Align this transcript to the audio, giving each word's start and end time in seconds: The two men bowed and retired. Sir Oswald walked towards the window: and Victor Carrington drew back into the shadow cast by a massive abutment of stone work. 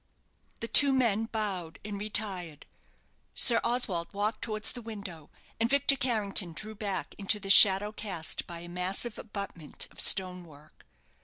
The 0.61 0.67
two 0.67 0.93
men 0.93 1.25
bowed 1.25 1.77
and 1.85 1.99
retired. 1.99 2.65
Sir 3.35 3.61
Oswald 3.63 4.11
walked 4.15 4.41
towards 4.41 4.71
the 4.71 4.81
window: 4.81 5.29
and 5.59 5.69
Victor 5.69 5.95
Carrington 5.95 6.53
drew 6.53 6.73
back 6.73 7.13
into 7.19 7.39
the 7.39 7.51
shadow 7.51 7.91
cast 7.91 8.47
by 8.47 8.61
a 8.61 8.67
massive 8.67 9.19
abutment 9.19 9.87
of 9.91 9.99
stone 9.99 10.43
work. 10.43 10.87